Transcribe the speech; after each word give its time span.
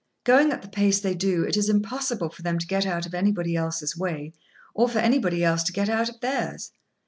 Going 0.23 0.51
at 0.51 0.63
the 0.63 0.67
pace 0.67 0.99
they 0.99 1.13
do, 1.13 1.43
it 1.43 1.55
is 1.55 1.69
impossible 1.69 2.29
for 2.31 2.41
them 2.41 2.57
to 2.57 2.65
get 2.65 2.87
out 2.87 3.05
of 3.05 3.13
anybody 3.13 3.55
else's 3.55 3.95
way, 3.95 4.33
or 4.73 4.89
for 4.89 4.97
anybody 4.97 5.43
else 5.43 5.61
to 5.65 5.71
get 5.73 5.89
out 5.89 6.09
of 6.09 6.19
theirs. 6.21 6.71